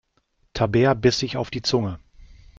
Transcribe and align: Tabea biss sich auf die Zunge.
Tabea 0.55 0.95
biss 0.95 1.19
sich 1.19 1.37
auf 1.37 1.51
die 1.51 1.61
Zunge. 1.61 1.99